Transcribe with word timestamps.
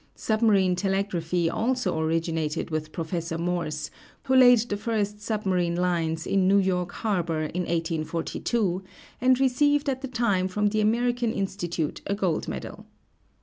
Submarine 0.15 0.75
telegraphy 0.75 1.47
also 1.47 1.95
originated 1.99 2.71
with 2.71 2.91
Prof. 2.91 3.31
Morse, 3.37 3.91
who 4.23 4.35
laid 4.35 4.57
the 4.61 4.75
first 4.75 5.21
sub 5.21 5.45
marine 5.45 5.75
lines, 5.75 6.25
in 6.25 6.47
New 6.47 6.57
York 6.57 6.91
harbor 6.91 7.41
in 7.41 7.61
1842, 7.61 8.81
and 9.21 9.39
received 9.39 9.87
at 9.87 10.01
the 10.01 10.07
time 10.07 10.47
from 10.47 10.69
the 10.69 10.81
American 10.81 11.31
Institute 11.31 12.01
a 12.07 12.15
gold 12.15 12.47
medal. 12.47 12.87